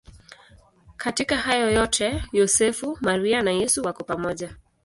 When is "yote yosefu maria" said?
1.71-3.41